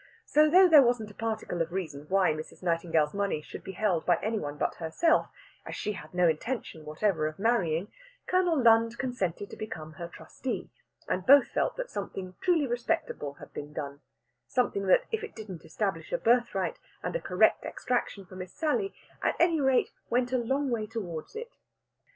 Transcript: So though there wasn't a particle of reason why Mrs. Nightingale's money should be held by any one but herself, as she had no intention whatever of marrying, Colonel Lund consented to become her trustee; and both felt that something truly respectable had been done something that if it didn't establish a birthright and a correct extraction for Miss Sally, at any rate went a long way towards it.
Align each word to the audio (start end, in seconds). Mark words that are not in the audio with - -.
So 0.25 0.49
though 0.49 0.67
there 0.67 0.81
wasn't 0.81 1.11
a 1.11 1.13
particle 1.13 1.61
of 1.61 1.71
reason 1.71 2.07
why 2.09 2.33
Mrs. 2.33 2.63
Nightingale's 2.63 3.13
money 3.13 3.39
should 3.39 3.63
be 3.63 3.73
held 3.73 4.03
by 4.03 4.17
any 4.23 4.39
one 4.39 4.57
but 4.57 4.73
herself, 4.77 5.27
as 5.63 5.75
she 5.75 5.91
had 5.91 6.11
no 6.11 6.27
intention 6.27 6.85
whatever 6.85 7.27
of 7.27 7.37
marrying, 7.37 7.91
Colonel 8.25 8.59
Lund 8.59 8.97
consented 8.97 9.51
to 9.51 9.55
become 9.55 9.93
her 9.93 10.07
trustee; 10.07 10.71
and 11.07 11.27
both 11.27 11.49
felt 11.49 11.75
that 11.77 11.91
something 11.91 12.33
truly 12.41 12.65
respectable 12.65 13.33
had 13.33 13.53
been 13.53 13.73
done 13.73 14.01
something 14.47 14.87
that 14.87 15.05
if 15.11 15.23
it 15.23 15.35
didn't 15.35 15.65
establish 15.65 16.11
a 16.11 16.17
birthright 16.17 16.79
and 17.03 17.15
a 17.15 17.21
correct 17.21 17.63
extraction 17.63 18.25
for 18.25 18.35
Miss 18.35 18.55
Sally, 18.55 18.95
at 19.21 19.35
any 19.39 19.61
rate 19.61 19.91
went 20.09 20.31
a 20.33 20.37
long 20.39 20.71
way 20.71 20.87
towards 20.87 21.35
it. 21.35 21.57